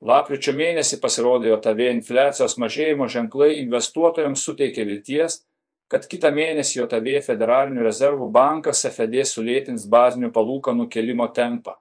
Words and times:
Lapkričio 0.00 0.54
mėnesį 0.56 0.96
pasirodė 1.00 1.50
JAV 1.50 1.80
infliacijos 1.90 2.56
mažėjimo 2.62 3.08
ženklai 3.12 3.50
investuotojams 3.58 4.40
suteikė 4.46 4.86
vilties, 4.88 5.42
kad 5.92 6.06
kitą 6.08 6.30
mėnesį 6.32 6.80
JAV 6.80 7.10
Federalinių 7.26 7.84
rezervų 7.84 8.30
bankas 8.32 8.80
FED 8.88 9.20
sulėtins 9.28 9.84
bazinių 9.84 10.32
palūkanų 10.32 10.88
kelimo 10.88 11.28
tempą. 11.36 11.76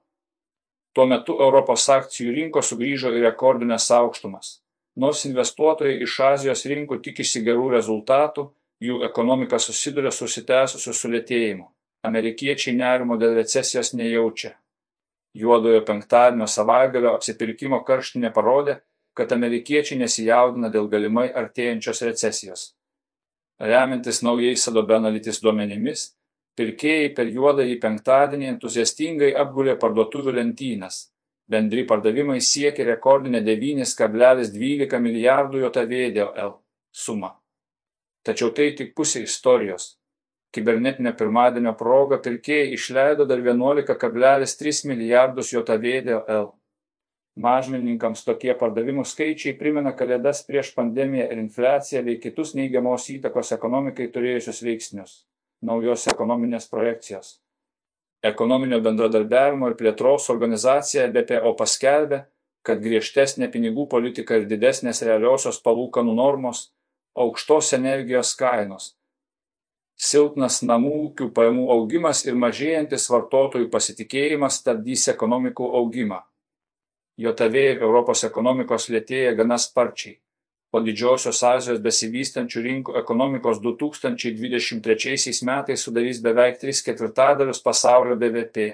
Tuo 0.92 1.06
metu 1.08 1.38
Europos 1.40 1.88
akcijų 1.96 2.36
rinkos 2.36 2.74
sugrįžo 2.74 3.14
į 3.16 3.24
rekordinės 3.24 3.88
aukštumas. 3.96 4.58
Nors 5.00 5.24
investuotojai 5.30 6.02
iš 6.04 6.20
Azijos 6.34 6.66
rinkų 6.68 7.00
tikisi 7.06 7.40
gerų 7.46 7.70
rezultatų, 7.78 8.50
jų 8.84 9.04
ekonomika 9.08 9.62
susiduria 9.64 10.12
su 10.12 10.28
užsitęsusiu 10.28 10.92
sulėtėjimu. 10.92 11.70
Amerikiečiai 12.04 12.76
nerimo 12.76 13.16
dėl 13.22 13.40
recesijos 13.40 13.94
nejaučia. 13.96 14.58
Juodojo 15.40 15.82
penktadienio 15.88 16.48
savaitgalio 16.48 17.14
apsipirkimo 17.16 17.82
karštinė 17.88 18.32
parodė, 18.36 18.80
kad 19.18 19.32
amerikiečiai 19.36 20.00
nesijaudina 20.00 20.70
dėl 20.74 20.88
galimai 20.92 21.28
artėjančios 21.42 22.02
recesijos. 22.08 22.64
Remiantis 23.60 24.22
naujais 24.24 24.68
Adobe 24.72 24.96
Analytics 24.96 25.42
duomenimis, 25.44 26.06
pirkėjai 26.60 27.12
per 27.16 27.32
juodąjį 27.36 27.76
penktadienį 27.84 28.50
entuziastingai 28.54 29.34
apgulė 29.44 29.76
parduotuvių 29.80 30.36
lentynas. 30.40 31.10
Bendri 31.50 31.84
pardavimai 31.90 32.40
siekė 32.46 32.86
rekordinę 32.92 33.42
9,12 33.46 35.00
milijardų 35.06 35.64
JOTVDL 35.66 36.52
sumą. 36.94 37.34
Tačiau 38.24 38.54
tai 38.54 38.72
tik 38.78 38.94
pusė 38.96 39.24
istorijos 39.26 39.99
kibernetinio 40.56 41.14
pirmadienio 41.18 41.74
proga 41.78 42.18
pirkėjai 42.24 42.74
išleido 42.74 43.26
dar 43.30 43.42
11,3 43.44 44.88
milijardus 44.90 45.52
JOTVDL. 45.54 46.50
Mažmenininkams 47.40 48.26
tokie 48.28 48.52
pardavimų 48.58 49.06
skaičiai 49.08 49.54
primena 49.60 49.94
kalėdas 49.96 50.42
prieš 50.48 50.74
pandemiją 50.76 51.30
ir 51.30 51.40
infliaciją 51.40 52.02
bei 52.08 52.18
kitus 52.24 52.56
neigiamos 52.58 53.06
įtakos 53.14 53.54
ekonomikai 53.56 54.10
turėjusius 54.16 54.64
veiksnius- 54.66 55.14
naujos 55.70 56.08
ekonominės 56.12 56.68
projekcijos. 56.74 57.40
Ekonominio 58.24 58.82
bendradarbiavimo 58.84 59.70
ir 59.70 59.78
plėtros 59.80 60.28
organizacija 60.34 61.08
BPO 61.08 61.56
paskelbė, 61.56 62.26
kad 62.64 62.82
griežtesnė 62.82 63.48
pinigų 63.54 63.88
politika 63.88 64.36
ir 64.36 64.46
didesnės 64.46 65.02
realiosios 65.06 65.62
palūkanų 65.64 66.16
normos, 66.16 66.74
aukštos 67.16 67.72
energijos 67.74 68.36
kainos 68.36 68.99
silpnas 70.00 70.62
namų 70.64 70.94
ūkių 71.04 71.28
pajamų 71.36 71.68
augimas 71.76 72.24
ir 72.26 72.36
mažėjantis 72.40 73.10
vartotojų 73.12 73.68
pasitikėjimas 73.74 74.62
stabdys 74.62 75.08
ekonomikų 75.12 75.66
augimą. 75.82 76.22
Ir 77.20 77.84
Europos 77.84 78.24
ekonomikos 78.24 78.88
lėtėja 78.90 79.36
gana 79.36 79.58
sparčiai. 79.60 80.16
Po 80.72 80.80
didžiosios 80.86 81.42
Azijos 81.44 81.82
besivystančių 81.84 82.62
rinkų 82.64 82.94
ekonomikos 83.00 83.60
2023 83.60 85.34
metais 85.50 85.84
sudarys 85.84 86.22
beveik 86.22 86.60
3 86.62 86.84
ketvirtadalius 86.86 87.60
pasaulio 87.66 88.16
BVP. 88.16 88.70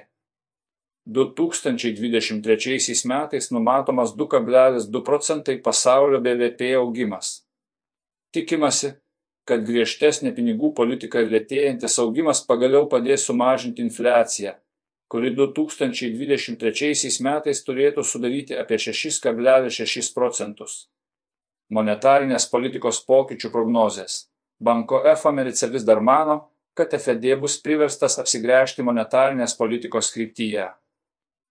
2023 1.05 3.09
metais 3.09 3.51
numatomas 3.51 4.15
2,2 4.17 5.03
procentai 5.05 5.61
pasaulio 5.61 6.19
BVP 6.19 6.73
augimas. 6.75 7.45
Tikimasi, 8.33 8.93
kad 9.45 9.65
griežtesnė 9.65 10.33
pinigų 10.35 10.71
politika 10.77 11.21
ir 11.21 11.29
lėtėjantis 11.33 11.99
augimas 12.01 12.41
pagaliau 12.49 12.87
padės 12.89 13.27
sumažinti 13.29 13.83
infliaciją, 13.85 14.55
kuri 15.11 15.31
2023 15.37 17.11
metais 17.25 17.61
turėtų 17.67 18.03
sudaryti 18.03 18.57
apie 18.57 18.79
6,6 18.81 20.13
procentus. 20.17 20.87
Monetarinės 21.69 22.49
politikos 22.49 23.01
pokyčių 23.05 23.51
prognozės. 23.53 24.25
Banko 24.61 25.01
F 25.11 25.25
Americe 25.29 25.69
vis 25.69 25.85
dar 25.85 26.01
mano, 26.01 26.49
kad 26.75 26.91
FED 27.01 27.35
bus 27.39 27.55
priverstas 27.63 28.17
apsigręžti 28.21 28.83
monetarinės 28.83 29.55
politikos 29.57 30.11
kryptyje. 30.13 30.67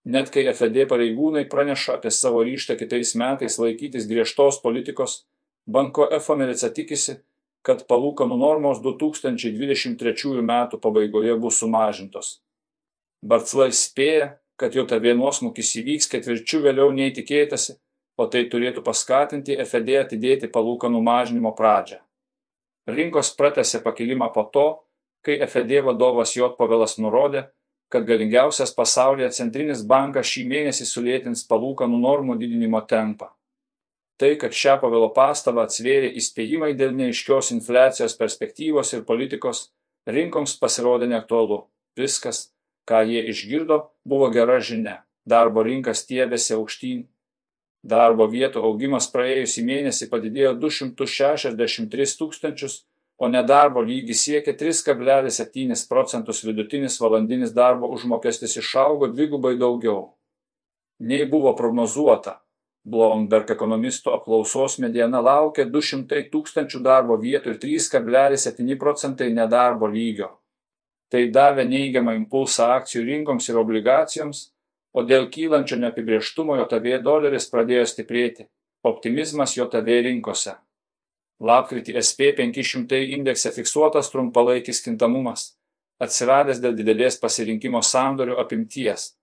Net 0.05 0.29
kai 0.33 0.45
FED 0.53 0.83
pareigūnai 0.91 1.47
praneša 1.49 1.97
apie 1.99 2.11
savo 2.13 2.43
ryštą 2.45 2.77
kitais 2.81 3.15
metais 3.17 3.57
laikytis 3.59 4.09
griežtos 4.11 4.61
politikos, 4.61 5.23
Banko 5.65 6.11
F 6.13 6.29
Americe 6.35 6.69
tikisi, 6.77 7.17
kad 7.65 7.87
palūkanų 7.89 8.37
normos 8.39 8.81
2023 8.85 10.43
metų 10.45 10.81
pabaigoje 10.85 11.35
bus 11.41 11.61
sumažintos. 11.63 12.39
Barclai 13.25 13.71
spėja, 13.73 14.35
kad 14.61 14.77
JAV 14.77 15.15
nuosmukis 15.17 15.73
įvyks 15.81 16.11
ketvirčių 16.13 16.61
vėliau 16.69 16.93
nei 16.93 17.15
tikėtasi, 17.17 17.79
o 18.21 18.29
tai 18.31 18.45
turėtų 18.53 18.85
paskatinti 18.85 19.57
FED 19.65 19.95
atidėti 20.05 20.51
palūkanų 20.53 21.01
mažinimo 21.03 21.55
pradžią. 21.57 21.99
Rinkos 22.87 23.33
pratęsė 23.35 23.81
pakilimą 23.83 24.29
po 24.35 24.45
to, 24.55 24.67
kai 25.25 25.41
FED 25.49 25.81
vadovas 25.89 26.37
J. 26.37 26.53
Pavelas 26.59 26.99
nurodė, 27.01 27.49
kad 27.89 28.05
galingiausias 28.05 28.75
pasaulyje 28.77 29.31
centrinis 29.33 29.83
bankas 29.89 30.29
šį 30.29 30.45
mėnesį 30.53 30.87
sulėtins 30.91 31.47
palūkanų 31.49 32.03
normų 32.05 32.37
didinimo 32.45 32.85
tempą 32.85 33.33
tai 34.17 34.35
kad 34.39 34.55
šią 34.55 34.79
povilo 34.83 35.09
pastabą 35.15 35.65
atsvėrė 35.67 36.13
įspėjimai 36.21 36.75
dėl 36.79 36.95
neaiškios 36.99 37.51
infliacijos 37.57 38.15
perspektyvos 38.21 38.95
ir 38.95 39.03
politikos 39.09 39.69
rinkoms 40.07 40.55
pasirodė 40.61 41.11
neaktualu. 41.11 41.65
Viskas 41.99 42.49
ką 42.89 43.03
jie 43.09 43.25
išgirdo 43.33 43.81
buvo 44.05 44.31
gera 44.35 44.61
žinia. 44.61 45.03
Darbo 45.27 45.65
rinka 45.65 45.95
stiebėsi 45.97 46.55
aukštyn. 46.59 47.05
Darbo 47.85 48.27
vietų 48.31 48.63
augimas 48.65 49.09
praėjusį 49.13 49.65
mėnesį 49.65 50.09
padidėjo 50.13 50.55
263 50.61 52.19
tūkstančius 52.21 52.83
o 53.17 53.29
nedarbo 53.31 53.83
lygis 53.85 54.25
siekė 54.27 54.55
3,7 54.59 55.89
procentus 55.89 56.43
vidutinis 56.45 56.99
valandinis 57.01 57.55
darbo 57.55 57.91
užmokestis 57.95 58.57
išaugo 58.61 59.11
dvigubai 59.13 59.55
daugiau. 59.61 60.15
Nei 61.01 61.27
buvo 61.27 61.55
prognozuota 61.59 62.41
Bloomberg 62.85 63.49
ekonomistų 63.49 64.13
apklausos 64.13 64.77
mediana 64.83 65.23
laukia 65.25 65.65
200 65.65 66.27
tūkstančių 66.33 66.83
darbo 66.85 67.17
vietų 67.21 67.55
ir 67.55 67.61
3,7 67.63 68.77
procentai 68.81 69.31
nedarbo 69.33 69.89
lygio. 69.89 70.35
Tai 71.09 71.23
davė 71.33 71.65
neigiamą 71.69 72.13
impulsą 72.19 72.69
akcijų 72.75 73.07
rinkoms 73.07 73.49
ir 73.49 73.61
obligacijoms, 73.61 74.43
o 74.93 75.03
dėl 75.03 75.31
kylančio 75.33 75.79
neapibrieštumo 75.81 76.59
JAV 76.61 76.91
doleris 77.07 77.49
pradėjo 77.51 77.89
stiprėti. 77.89 78.49
Optimizmas 78.85 79.57
JAV 79.57 79.81
rinkose. 80.05 80.59
Lapkritį 81.41 81.97
SP 81.99 82.35
500 82.37 83.01
indekse 83.17 83.51
fiksuotas 83.57 84.13
trumpalaikis 84.13 84.85
kintamumas, 84.85 85.55
atsiradęs 86.05 86.61
dėl 86.61 86.77
didelės 86.77 87.17
pasirinkimo 87.23 87.81
sandorių 87.83 88.37
apimties. 88.45 89.15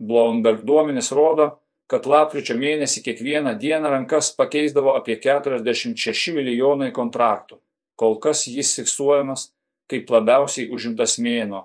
Bloomberg 0.00 0.66
duomenys 0.66 1.12
rodo, 1.16 1.52
kad 1.90 2.06
lapkričio 2.06 2.54
mėnesį 2.54 3.02
kiekvieną 3.06 3.56
dieną 3.58 3.90
rankas 3.90 4.30
pakeisdavo 4.38 4.94
apie 4.94 5.16
46 5.18 6.36
milijonai 6.36 6.92
kontraktų. 6.94 7.58
Kol 7.98 8.16
kas 8.22 8.46
jis 8.46 8.76
fiksuojamas 8.78 9.48
kaip 9.90 10.10
labiausiai 10.14 10.70
užimtas 10.70 11.18
mėno. 11.18 11.64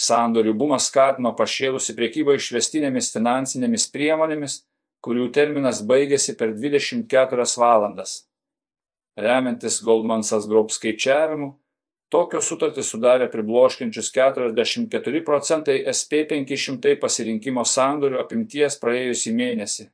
Sandorių 0.00 0.52
bumas 0.56 0.88
skatino 0.88 1.32
pašėlusi 1.36 1.96
priekybą 1.96 2.36
išvestinėmis 2.36 3.10
finansinėmis 3.14 3.88
priemonėmis, 3.94 4.60
kurių 5.04 5.30
terminas 5.32 5.80
baigėsi 5.88 6.36
per 6.36 6.52
24 6.56 7.48
valandas. 7.60 8.14
Remiantis 9.20 9.80
Goldman 9.84 10.22
Sachs 10.24 10.48
Group 10.48 10.72
skaičiavimu, 10.72 11.54
Tokios 12.10 12.48
sutartys 12.50 12.88
sudarė 12.90 13.28
pribloškiančius 13.30 14.08
44 14.10 15.20
procentai 15.22 15.76
SP 15.94 16.24
500 16.32 16.96
pasirinkimo 16.98 17.62
sandorių 17.62 18.18
apimties 18.18 18.80
praėjusį 18.82 19.34
mėnesį. 19.38 19.86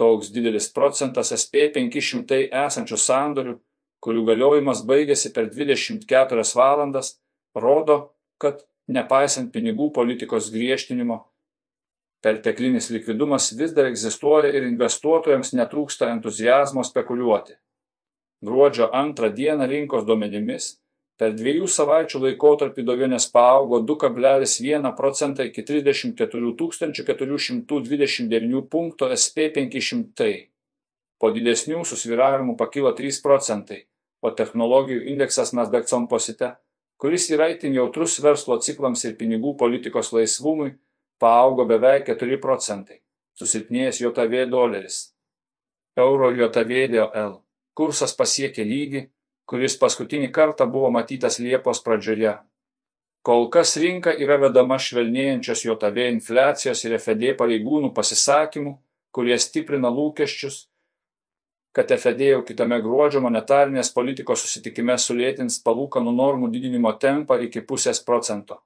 Toks 0.00 0.32
didelis 0.34 0.66
procentas 0.74 1.30
SP 1.36 1.68
500 1.76 2.40
esančių 2.64 2.98
sandorių, 2.98 3.54
kurių 4.02 4.24
galiojimas 4.32 4.82
baigėsi 4.88 5.30
per 5.36 5.46
24 5.54 6.46
valandas, 6.56 7.12
rodo, 7.54 8.00
kad 8.42 8.66
nepaisant 8.90 9.52
pinigų 9.54 9.92
politikos 9.94 10.50
griežtinimo, 10.50 11.20
perteklinis 12.26 12.90
likvidumas 12.90 13.52
vis 13.54 13.70
dar 13.76 13.86
egzistuoja 13.92 14.50
ir 14.50 14.66
investuotojams 14.66 15.54
netrūksta 15.54 16.10
entuzijazmo 16.16 16.82
spekuliuoti. 16.82 17.54
Gruodžio 18.42 18.90
antrą 18.96 19.30
dieną 19.30 19.70
rinkos 19.70 20.08
duomenimis 20.08 20.79
per 21.20 21.34
dviejų 21.36 21.66
savaičių 21.68 22.22
laikotarpį 22.22 22.80
dovinės 22.88 23.26
paaugo 23.28 23.82
2,1 23.84 24.88
procentą 24.96 25.44
iki 25.44 25.60
34 25.68 26.54
429 26.56 28.62
punkto 28.72 29.10
SP 29.12 29.50
500. 29.56 30.48
Po 31.20 31.28
didesnių 31.34 31.82
susviravimų 31.84 32.54
pakilo 32.56 32.94
3 32.96 33.20
procentai, 33.20 33.84
o 34.24 34.32
technologijų 34.32 35.04
indeksas 35.12 35.52
Nasdaq 35.52 35.84
Composite, 35.90 36.54
kuris 36.96 37.28
yra 37.36 37.50
itin 37.52 37.76
jautrus 37.76 38.16
verslo 38.24 38.56
ciklams 38.56 39.04
ir 39.04 39.20
pinigų 39.20 39.52
politikos 39.60 40.16
laisvumui, 40.16 40.72
paaugo 41.20 41.68
beveik 41.68 42.08
4 42.08 42.40
procentai. 42.40 43.04
susilpnėjęs 43.40 44.00
JAV 44.00 44.34
doleris. 44.52 45.14
Euro 45.96 46.30
JAV 46.32 46.72
DL 46.92 47.38
kursas 47.74 48.12
pasiekė 48.16 48.64
lygį, 48.66 49.06
kuris 49.50 49.74
paskutinį 49.82 50.30
kartą 50.30 50.66
buvo 50.70 50.92
matytas 50.94 51.40
Liepos 51.42 51.82
pradžioje. 51.82 52.36
Kol 53.26 53.48
kas 53.52 53.74
rinka 53.82 54.12
yra 54.24 54.36
vedama 54.40 54.78
švelnėjančios 54.80 55.64
JAV 55.66 55.98
infliacijos 56.06 56.84
ir 56.86 56.94
FED 57.02 57.34
pareigūnų 57.40 57.90
pasisakymų, 57.96 58.76
kurie 59.10 59.36
stiprina 59.42 59.90
lūkesčius, 59.90 60.62
kad 61.76 61.90
FED 61.90 62.24
jau 62.28 62.40
kitame 62.46 62.78
gruodžio 62.86 63.20
monetarinės 63.26 63.92
politikos 63.98 64.46
susitikime 64.46 64.96
sulėtins 64.98 65.58
palūkanų 65.66 66.14
normų 66.22 66.54
didinimo 66.54 66.94
tempą 67.02 67.42
iki 67.42 67.66
pusės 67.66 68.00
procento. 68.06 68.62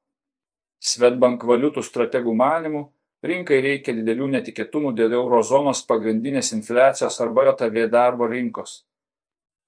Svetbank 0.85 1.49
valiutų 1.49 1.83
strategų 1.83 2.37
manimų, 2.37 2.87
rinkai 3.25 3.65
reikia 3.65 3.97
didelių 3.97 4.35
netikėtumų 4.37 4.93
dėl 5.01 5.17
eurozonos 5.17 5.81
pagrindinės 5.89 6.53
infliacijos 6.53 7.23
arba 7.25 7.55
JAV 7.55 7.87
darbo 7.89 8.29
rinkos 8.29 8.83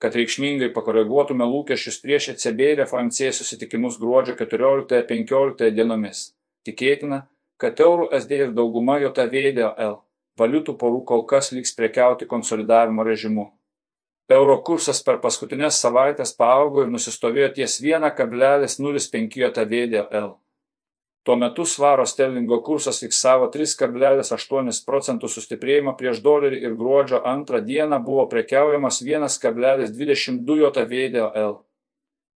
kad 0.03 0.17
reikšmingai 0.17 0.73
pakoreguotume 0.77 1.47
lūkesčius 1.49 2.01
prieš 2.03 2.31
ECB 2.35 2.65
ir 2.73 2.83
FOMC 2.89 3.31
susitikimus 3.33 3.99
gruodžio 4.01 4.37
14-15 4.39 5.71
dienomis. 5.77 6.31
Tikėtina, 6.67 7.23
kad 7.61 7.81
eurų 7.81 8.11
SD 8.19 8.43
ir 8.47 8.57
dauguma 8.57 8.99
JVDL 9.01 10.01
valiutų 10.37 10.77
porų 10.81 11.05
kol 11.09 11.25
kas 11.29 11.53
liks 11.57 11.73
prekiauti 11.77 12.29
konsolidavimo 12.29 13.05
režimu. 13.07 13.47
Euro 14.37 14.57
kursas 14.67 15.01
per 15.07 15.21
paskutinės 15.23 15.79
savaitės 15.81 16.35
paaugo 16.37 16.83
ir 16.83 16.91
nusistovėjo 16.91 17.53
ties 17.57 17.79
1,05 17.81 19.39
JVDL. 19.41 20.33
Tuo 21.27 21.35
metu 21.37 21.65
svaro 21.67 22.05
sterlingo 22.07 22.61
kursas 22.63 23.01
fiksavo 23.03 23.49
3,8 23.51 24.77
procentų 24.87 25.27
sustiprėjimą 25.27 25.97
prieš 25.99 26.21
dolerį 26.23 26.61
ir 26.69 26.75
gruodžio 26.79 27.19
antrą 27.27 27.59
dieną 27.67 27.97
buvo 28.07 28.29
prekiaujamas 28.31 29.01
1,22 29.03 30.59
JVDL. 30.61 31.57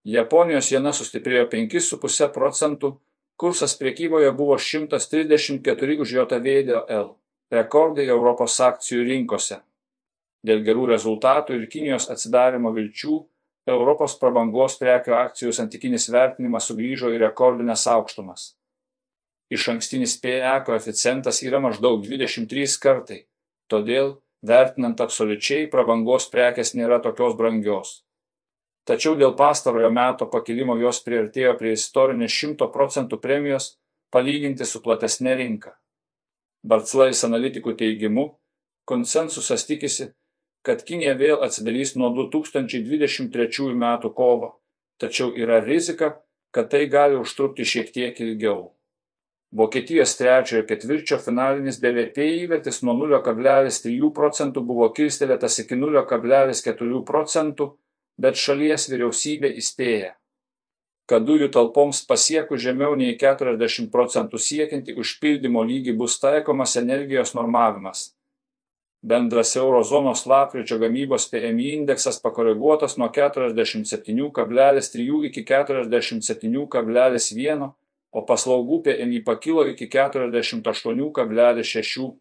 Japonijos 0.07 0.69
jena 0.72 0.94
sustiprėjo 0.95 1.50
5,5 1.51 2.30
procentų, 2.38 2.94
kursas 3.36 3.75
priekyboje 3.75 4.30
buvo 4.31 4.56
134 4.56 5.98
už 6.06 6.13
JVDL, 6.22 7.10
rekordai 7.51 8.06
Europos 8.07 8.56
akcijų 8.69 9.04
rinkose. 9.10 9.57
Dėl 10.48 10.63
gerų 10.63 10.86
rezultatų 10.94 11.57
ir 11.60 11.66
Kinijos 11.74 12.07
atsidarimo 12.13 12.72
vilčių 12.72 13.19
Europos 13.68 14.16
prabangos 14.16 14.80
prekių 14.80 15.18
akcijų 15.25 15.51
santykinis 15.60 16.07
vertinimas 16.07 16.72
sugrįžo 16.72 17.12
į 17.12 17.19
rekordinės 17.25 17.83
aukštumas. 17.92 18.54
Iš 19.53 19.67
ankstinis 19.71 20.17
PE 20.19 20.57
koeficientas 20.67 21.39
yra 21.44 21.61
maždaug 21.63 22.01
23 22.03 22.79
kartai, 22.83 23.21
todėl, 23.71 24.17
vertinant 24.44 24.99
absoliučiai, 24.99 25.69
prabangos 25.71 26.27
prekės 26.33 26.73
nėra 26.75 26.99
tokios 27.03 27.38
brangios. 27.39 27.94
Tačiau 28.88 29.17
dėl 29.19 29.33
pastarojo 29.39 29.89
meto 29.91 30.27
pakilimo 30.31 30.77
jos 30.79 31.01
priartėjo 31.03 31.55
prie 31.59 31.73
istorinės 31.75 32.35
100 32.35 32.69
procentų 32.71 33.19
premijos 33.23 33.73
palyginti 34.11 34.67
su 34.67 34.79
platesnė 34.83 35.35
rinka. 35.41 35.73
Barclais 36.63 37.23
analitikų 37.27 37.75
teigimu, 37.79 38.29
konsensusas 38.88 39.67
tikisi, 39.67 40.11
kad 40.63 40.83
Kinija 40.88 41.15
vėl 41.19 41.44
atsidarys 41.44 41.95
nuo 41.99 42.13
2023 42.15 43.75
metų 43.83 44.11
kovo, 44.15 44.55
tačiau 44.99 45.31
yra 45.35 45.59
rizika, 45.63 46.17
kad 46.51 46.71
tai 46.71 46.88
gali 46.91 47.19
užtrukti 47.19 47.67
šiek 47.67 47.91
tiek 47.95 48.19
ilgiau. 48.23 48.76
Vokietijos 49.51 50.17
trečiojo 50.19 50.65
ketvirčio 50.67 51.17
finalinis 51.23 51.77
BVP 51.79 52.19
įvertis 52.44 52.81
nuo 52.83 52.91
0,3 52.99 54.09
procentų 54.15 54.63
buvo 54.67 54.89
kilstelėtas 54.91 55.59
iki 55.63 55.75
0,4 55.79 57.03
procentų, 57.07 57.79
bet 58.19 58.35
šalies 58.35 58.89
vyriausybė 58.91 59.47
įspėja, 59.61 60.11
kad 61.07 61.23
dujų 61.23 61.47
talpoms 61.55 62.03
pasiekus 62.09 62.59
žemiau 62.65 62.99
nei 62.99 63.15
40 63.15 63.88
procentų 63.94 64.38
siekianti 64.49 64.97
užpildymo 64.99 65.63
lygį 65.63 65.95
bus 65.95 66.19
taikomas 66.19 66.75
energijos 66.75 67.31
normavimas. 67.39 68.11
Bendras 69.07 69.55
eurozonos 69.55 70.27
lapkričio 70.27 70.75
gamybos 70.81 71.29
PMI 71.31 71.79
indeksas 71.79 72.19
pakoreguotas 72.19 72.99
nuo 72.99 73.07
47,3 73.15 74.03
iki 75.31 75.41
47,1 75.47 77.71
o 78.12 78.25
paslaugų 78.25 78.81
PMI 78.88 79.24
pakilo 79.25 79.68
iki 79.68 79.88
48,6. 79.92 82.18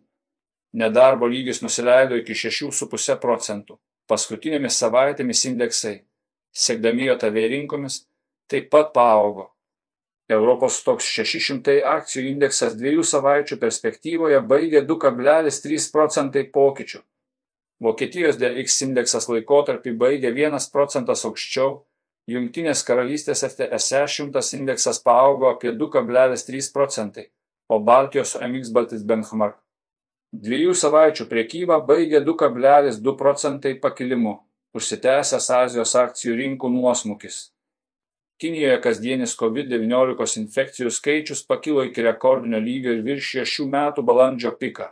Nedarbo 0.76 1.26
lygis 1.30 1.62
nusileido 1.62 2.16
iki 2.20 2.34
6,5 2.36 3.16
procentų. 3.22 3.78
Paskutinėmis 4.06 4.78
savaitėmis 4.78 5.44
indeksai, 5.48 6.04
sekdami 6.54 7.04
JAV 7.08 7.36
rinkomis, 7.50 8.06
taip 8.50 8.70
pat 8.70 8.92
paaugo. 8.94 9.56
Europos 10.30 10.82
toks 10.82 11.04
600 11.14 11.82
akcijų 11.86 12.26
indeksas 12.32 12.74
dviejų 12.78 13.02
savaičių 13.06 13.56
perspektyvoje 13.62 14.40
baigė 14.42 14.82
2,3 14.86 15.92
procentai 15.94 16.44
pokyčių. 16.50 17.00
Vokietijos 17.82 18.38
DX 18.40 18.82
indeksas 18.88 19.28
laikotarpį 19.30 19.92
baigė 20.00 20.32
1 20.34 20.70
procentas 20.72 21.24
aukščiau 21.28 21.84
Jungtinės 22.26 22.82
karalystės 22.86 23.44
FTSE 23.46 24.02
100 24.16 24.42
indeksas 24.58 24.98
paaugo 25.02 25.52
apie 25.52 25.70
2,3 25.72 26.72
procentai, 26.74 27.28
o 27.70 27.78
Baltijos 27.78 28.34
MX 28.40 28.74
Baltis 28.74 29.06
Benchmark 29.06 29.60
dviejų 30.44 30.74
savaičių 30.76 31.26
priekybą 31.30 31.80
baigė 31.86 32.20
2,2 32.24 33.14
procentai 33.16 33.74
pakilimu, 33.80 34.36
užsitęsęs 34.76 35.50
Azijos 35.50 35.94
akcijų 35.96 36.36
rinkų 36.40 36.70
nuosmukis. 36.72 37.52
Kinijoje 38.36 38.80
kasdienis 38.84 39.32
COVID-19 39.40 40.42
infekcijų 40.42 40.90
skaičius 40.92 41.40
pakilo 41.48 41.86
iki 41.88 42.04
rekordinio 42.04 42.60
lygio 42.60 42.92
ir 42.92 43.04
viršijo 43.06 43.46
šių 43.48 43.68
metų 43.72 44.04
balandžio 44.04 44.52
piką, 44.60 44.90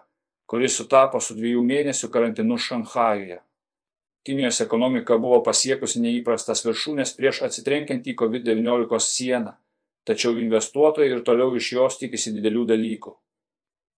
kuris 0.49 0.79
sutapo 0.81 1.21
su 1.21 1.37
dviejų 1.37 1.65
mėnesių 1.67 2.09
karantinu 2.15 2.57
Šanhajuje. 2.57 3.43
Kinijos 4.25 4.63
ekonomika 4.65 5.19
buvo 5.21 5.43
pasiekusi 5.45 6.01
neįprastas 6.01 6.63
viršūnės 6.65 7.11
prieš 7.19 7.43
atsitrenkiant 7.45 8.07
į 8.09 8.15
COVID-19 8.17 9.01
sieną, 9.05 9.51
tačiau 10.09 10.39
investuotojai 10.41 11.11
ir 11.13 11.19
toliau 11.27 11.51
iš 11.59 11.67
jos 11.75 11.99
tikisi 12.01 12.31
didelių 12.33 12.63
dalykų. 12.71 13.11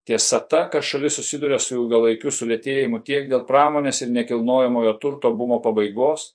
Tiesa 0.10 0.40
ta, 0.50 0.64
kad 0.74 0.86
šalis 0.86 1.20
susiduria 1.20 1.60
su 1.62 1.76
ilgalaikiu 1.78 2.34
sulėtėjimu 2.34 3.04
tiek 3.06 3.30
dėl 3.30 3.44
pramonės 3.46 4.02
ir 4.02 4.10
nekilnojamojo 4.16 4.94
turto 5.04 5.30
bumo 5.34 5.60
pabaigos, 5.62 6.32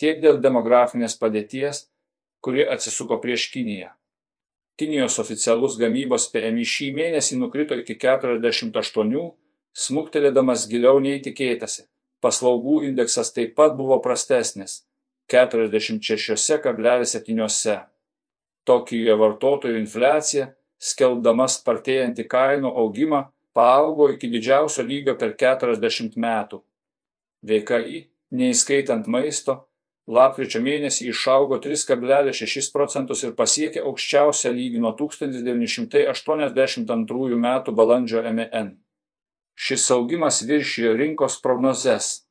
tiek 0.00 0.22
dėl 0.22 0.40
demografinės 0.40 1.16
padėties, 1.20 1.82
kuri 2.40 2.64
atsisuko 2.64 3.18
prieš 3.20 3.50
Kiniją. 3.52 3.90
Kinijos 4.80 5.18
oficialus 5.20 5.76
gamybos 5.80 6.30
PMI 6.32 6.64
šį 6.72 6.88
mėnesį 6.96 7.36
nukrito 7.42 7.76
iki 7.82 7.98
48, 8.00 9.28
smuktelėdamas 9.86 10.64
giliau 10.72 11.04
nei 11.04 11.20
tikėtasi 11.24 11.84
Paslaugų 12.26 12.80
indeksas 12.88 13.28
taip 13.30 13.52
pat 13.54 13.76
buvo 13.78 14.00
prastesnis- 14.02 14.82
46,7. 15.32 17.86
Tokijoje 18.66 19.14
vartotojų 19.20 19.76
infliacija, 19.78 20.48
skelbdama 20.82 21.46
spartėjantį 21.46 22.26
kainų 22.26 22.66
augimą, 22.82 23.30
paaugo 23.54 24.10
iki 24.12 24.26
didžiausio 24.32 24.82
lygio 24.82 25.14
per 25.20 25.30
40 25.38 26.16
metų. 26.16 26.62
VKI, 27.46 28.06
neįskaitant 28.32 29.06
maisto, 29.06 29.66
lapkričio 30.06 30.60
mėnesį 30.66 31.08
išaugo 31.12 31.56
3,6 31.62 32.72
procentus 32.74 33.22
ir 33.22 33.32
pasiekė 33.38 33.80
aukščiausią 33.86 34.50
lygį 34.58 34.78
nuo 34.82 34.92
1982 34.98 37.34
m. 37.38 37.46
balandžio 37.80 38.20
MN. 38.32 38.68
Šis 39.56 39.90
augimas 39.90 40.42
viršijo 40.44 40.92
rinkos 40.96 41.40
prognozes. 41.42 42.26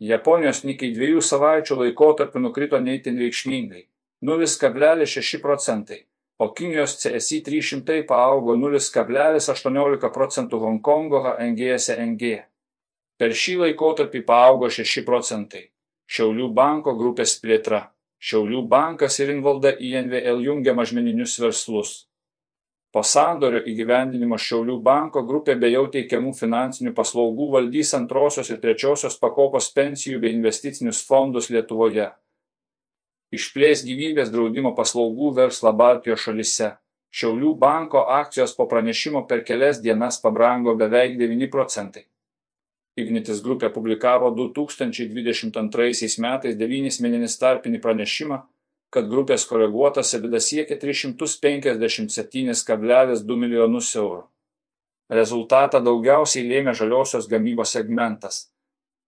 Japonijos 0.00 0.62
Nikkei 0.64 0.94
dviejų 0.96 1.20
savaičių 1.20 1.76
laikotarpiu 1.82 2.40
nukrito 2.40 2.80
neįtin 2.80 3.20
reikšmingai- 3.20 3.84
0,6 4.28 5.42
procentai, 5.42 6.06
o 6.38 6.48
Kinijos 6.48 6.96
CSI 7.02 7.42
300 7.44 8.02
paaugo 8.08 8.56
0,18 8.56 10.08
procentų 10.08 10.62
Hongkongo 10.64 11.20
HNGSNG. 11.26 12.42
Per 13.18 13.30
šį 13.30 13.58
laikotarpį 13.64 14.24
paaugo 14.24 14.70
6 14.70 15.04
procentai. 15.04 15.68
Šiaulių 16.08 16.54
banko 16.54 16.96
grupės 16.96 17.36
plėtra. 17.42 17.90
Šiaulių 18.18 18.68
bankas 18.68 19.20
ir 19.20 19.36
Invalda 19.36 19.76
INVL 19.76 20.40
jungia 20.40 20.72
mažmeninius 20.74 21.38
verslus. 21.38 22.07
Po 22.98 23.04
sandorio 23.06 23.60
įgyvendinimo 23.62 24.34
Šiaulių 24.42 24.80
banko 24.82 25.20
grupė 25.22 25.54
be 25.62 25.68
jau 25.70 25.84
teikiamų 25.94 26.32
finansinių 26.34 26.90
paslaugų 26.96 27.44
valdys 27.52 27.92
antrosios 27.94 28.48
ir 28.50 28.58
trečiosios 28.58 29.14
pakopos 29.22 29.68
pensijų 29.76 30.18
bei 30.24 30.32
investicinius 30.34 31.04
fondus 31.06 31.46
Lietuvoje. 31.54 32.08
Išplės 33.38 33.84
gyvybės 33.86 34.32
draudimo 34.34 34.72
paslaugų 34.74 35.30
verslą 35.36 35.70
Baltijos 35.78 36.24
šalise. 36.26 36.72
Šiaulių 37.14 37.54
banko 37.62 38.02
akcijos 38.16 38.56
po 38.58 38.66
pranešimo 38.66 39.22
per 39.30 39.46
kelias 39.46 39.78
dienas 39.84 40.18
pabrango 40.24 40.74
beveik 40.82 41.14
9 41.22 41.52
procentai. 41.54 42.02
Ignitis 42.98 43.44
grupė 43.46 43.70
publikavo 43.70 44.34
2022 44.42 46.18
metais 46.26 46.58
9 46.66 47.02
mėnesinį 47.06 47.34
tarpinį 47.46 47.84
pranešimą, 47.86 48.42
kad 48.94 49.08
grupės 49.08 49.46
koreguotas 49.48 50.14
EBITDA 50.16 50.40
siekia 50.40 50.76
357,2 50.80 53.36
milijonus 53.36 53.96
eurų. 53.96 54.22
Rezultatą 55.12 55.80
daugiausiai 55.84 56.48
lėmė 56.48 56.74
žaliosios 56.76 57.28
gamybos 57.28 57.72
segmentas. 57.76 58.52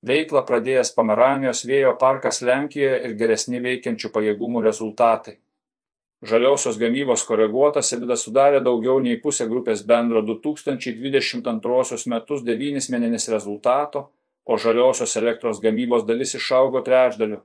Veiklą 0.07 0.45
pradėjęs 0.49 0.95
Pomeranijos 0.97 1.65
vėjo 1.69 1.93
parkas 2.01 2.41
Lenkijoje 2.41 3.05
ir 3.05 3.13
geresni 3.21 3.61
veikiančių 3.61 4.09
pajėgumų 4.15 4.63
rezultatai. 4.65 5.35
Žaliosios 6.25 6.79
gamybos 6.81 7.25
koreguotas 7.29 7.93
EBITDA 7.97 8.17
sudarė 8.21 8.61
daugiau 8.65 8.97
nei 9.01 9.21
pusę 9.21 9.45
grupės 9.49 9.85
bendro 9.89 10.21
2022 10.25 12.07
metus 12.13 12.41
9 12.45 12.91
mėnesis 12.93 13.29
rezultato, 13.33 14.11
o 14.45 14.57
žaliosios 14.57 15.17
elektros 15.21 15.61
gamybos 15.61 16.05
dalis 16.09 16.35
išaugo 16.37 16.81
trečdaliu 16.85 17.41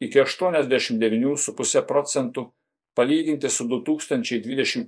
iki 0.00 0.20
89,5 0.20 1.82
procentų 1.86 2.50
palyginti 2.98 3.50
su 3.50 3.64
2021 3.68 4.86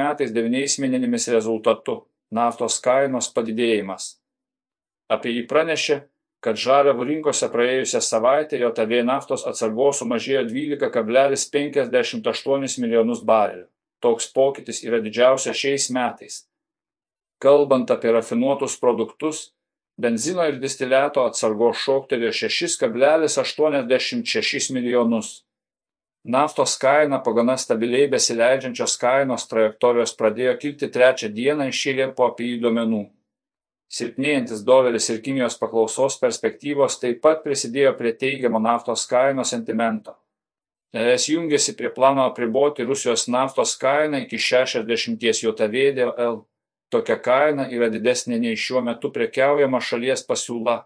metais 0.00 0.32
9 0.34 0.78
mėnesimis 0.82 1.28
rezultatu- 1.32 1.94
naftos 2.38 2.80
kainos 2.82 3.34
padidėjimas. 3.34 4.16
Apie 5.08 5.30
jį 5.30 5.46
pranešė, 5.46 6.02
kad 6.40 6.56
žaliavų 6.56 7.04
rinkose 7.06 7.48
praėjusią 7.50 8.00
savaitę 8.02 8.58
JAV 8.58 9.04
naftos 9.06 9.46
atsargos 9.46 9.98
sumažėjo 10.02 10.44
12,58 10.50 12.78
milijonus 12.78 13.24
barelių. 13.24 13.66
Toks 14.02 14.32
pokytis 14.32 14.84
yra 14.84 15.00
didžiausias 15.00 15.56
šiais 15.56 15.90
metais. 15.90 16.46
Kalbant 17.40 17.90
apie 17.90 18.12
rafinuotus 18.12 18.80
produktus, 18.80 19.52
benzino 19.96 20.44
ir 20.48 20.60
distiliato 20.60 21.24
atsargos 21.26 21.76
šoktelėjo 21.84 22.32
6,86 22.50 24.72
milijonus. 24.76 25.28
Naftos 26.26 26.74
kaina 26.82 27.20
po 27.22 27.30
gana 27.36 27.54
stabiliai 27.56 28.08
besileidžiančios 28.10 28.96
kainos 28.98 29.46
trajektorijos 29.50 30.16
pradėjo 30.18 30.56
kilti 30.62 30.86
trečią 30.90 31.28
dieną 31.30 31.68
iš 31.70 31.86
eilė 31.92 32.06
po 32.16 32.22
API 32.32 32.58
duomenų. 32.64 33.04
Silpnėjantis 33.86 34.64
doleris 34.66 35.06
ir 35.14 35.20
Kinijos 35.22 35.54
paklausos 35.60 36.16
perspektyvos 36.18 36.98
taip 36.98 37.20
pat 37.22 37.44
prisidėjo 37.44 37.92
prie 37.98 38.10
teigiamo 38.18 38.58
naftos 38.58 39.06
kainos 39.06 39.52
sentimento. 39.54 40.16
ES 40.96 41.28
jungiasi 41.30 41.76
prie 41.78 41.90
plano 41.94 42.24
apriboti 42.26 42.86
Rusijos 42.88 43.28
naftos 43.28 43.76
kainą 43.78 44.24
iki 44.24 44.38
60 44.42 45.22
JTV 45.22 45.94
dėl 46.00 46.12
L. 46.18 46.42
Tokia 46.96 47.18
kaina 47.20 47.66
yra 47.68 47.90
didesnė 47.92 48.38
nei 48.40 48.56
šiuo 48.56 48.80
metu 48.84 49.10
prekiaujama 49.12 49.82
šalies 49.84 50.22
pasiūla. 50.24 50.76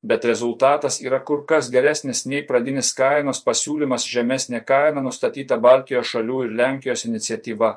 Bet 0.00 0.24
rezultatas 0.24 0.96
yra 1.04 1.18
kur 1.28 1.42
kas 1.50 1.68
geresnis 1.74 2.22
nei 2.24 2.40
pradinis 2.48 2.94
kainos 2.96 3.42
pasiūlymas 3.44 4.06
žemesnė 4.08 4.62
kaina 4.64 5.02
nustatyta 5.04 5.58
Baltijos 5.60 6.08
šalių 6.14 6.38
ir 6.46 6.54
Lenkijos 6.62 7.04
iniciatyva. 7.10 7.74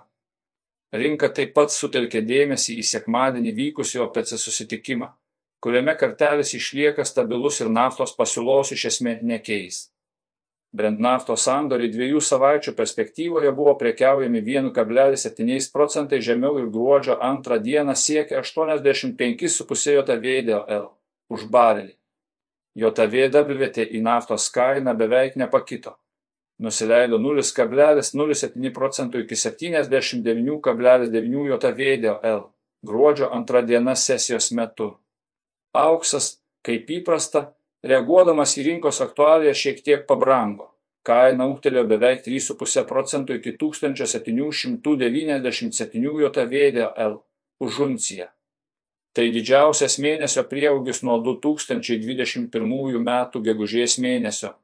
Rinka 1.03 1.27
taip 1.35 1.51
pat 1.57 1.75
sutelkė 1.75 2.21
dėmesį 2.23 2.77
į 2.79 2.87
sekmadienį 2.93 3.51
vykusį 3.59 3.99
OPC 4.05 4.37
susitikimą, 4.39 5.09
kuriame 5.59 5.97
kartelis 5.99 6.53
išlieka 6.55 7.03
stabilus 7.03 7.59
ir 7.59 7.73
naftos 7.79 8.15
pasiūlos 8.15 8.71
iš 8.77 8.85
esmės 8.93 9.25
nekeis. 9.33 9.87
Brent 10.73 10.97
naftos 11.05 11.43
sandoriai 11.45 11.91
dviejų 11.93 12.21
savaičių 12.25 12.71
perspektyvoje 12.77 13.51
buvo 13.53 13.75
prekiaujami 13.77 14.41
1,7 14.41 15.67
procentai 15.73 16.17
žemiau 16.25 16.57
ir 16.57 16.71
gruodžio 16.73 17.19
antrą 17.21 17.59
dieną 17.61 17.93
siekia 17.93 18.41
85,5 18.41 20.09
JVDL 20.09 20.87
už 21.29 21.45
barelį. 21.53 21.93
JVWT 22.73 23.85
į 23.93 24.01
naftos 24.01 24.49
kainą 24.49 24.95
beveik 24.97 25.37
nepakito. 25.37 25.93
Nusileido 26.57 27.19
0,07 27.21 28.73
procentų 28.73 29.21
iki 29.27 29.35
79,9 29.37 31.13
JVDL 31.53 32.41
gruodžio 32.83 33.29
antrą 33.33 33.61
dieną 33.61 33.95
sesijos 33.95 34.51
metu. 34.51 34.97
Auksas, 35.73 36.41
kaip 36.65 36.89
įprasta, 36.89 37.53
reaguodamas 37.83 38.55
į 38.57 38.69
rinkos 38.69 39.01
aktualiją 39.03 39.53
šiek 39.57 39.83
tiek 39.83 40.07
pabrango 40.07 40.73
kaina 41.07 41.47
ūgtelėjo 41.51 41.83
beveik 41.87 42.21
3,5 42.25 42.85
procentų 42.87 43.35
iki 43.39 43.51
1797 43.59 46.05
JVDL 46.23 47.13
už 47.63 47.79
unciją. 47.87 48.27
Tai 49.13 49.25
didžiausias 49.29 49.99
mėnesio 50.01 50.41
prieaugis 50.49 51.03
nuo 51.05 51.19
2021 51.21 53.03
metų 53.03 53.37
gegužės 53.45 53.99
mėnesio 54.01 54.55